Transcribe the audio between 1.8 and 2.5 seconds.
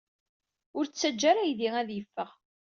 yeffeɣ.